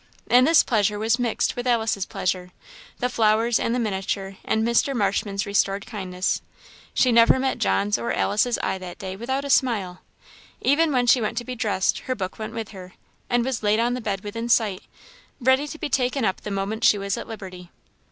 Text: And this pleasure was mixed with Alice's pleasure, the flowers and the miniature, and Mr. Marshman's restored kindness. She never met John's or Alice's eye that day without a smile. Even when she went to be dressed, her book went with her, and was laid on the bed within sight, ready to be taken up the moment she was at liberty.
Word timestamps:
And 0.31 0.47
this 0.47 0.63
pleasure 0.63 0.97
was 0.97 1.19
mixed 1.19 1.55
with 1.55 1.67
Alice's 1.67 2.07
pleasure, 2.07 2.49
the 2.97 3.07
flowers 3.07 3.59
and 3.59 3.75
the 3.75 3.79
miniature, 3.79 4.35
and 4.43 4.65
Mr. 4.67 4.95
Marshman's 4.95 5.45
restored 5.45 5.85
kindness. 5.85 6.41
She 6.95 7.11
never 7.11 7.37
met 7.37 7.59
John's 7.59 7.99
or 7.99 8.11
Alice's 8.11 8.57
eye 8.63 8.79
that 8.79 8.97
day 8.97 9.15
without 9.15 9.45
a 9.45 9.49
smile. 9.51 10.01
Even 10.59 10.91
when 10.91 11.05
she 11.05 11.21
went 11.21 11.37
to 11.37 11.45
be 11.45 11.53
dressed, 11.53 11.99
her 11.99 12.15
book 12.15 12.39
went 12.39 12.55
with 12.55 12.69
her, 12.69 12.93
and 13.29 13.45
was 13.45 13.61
laid 13.61 13.79
on 13.79 13.93
the 13.93 14.01
bed 14.01 14.23
within 14.23 14.49
sight, 14.49 14.81
ready 15.39 15.67
to 15.67 15.77
be 15.77 15.87
taken 15.87 16.25
up 16.25 16.41
the 16.41 16.49
moment 16.49 16.83
she 16.83 16.97
was 16.97 17.15
at 17.15 17.27
liberty. 17.27 17.69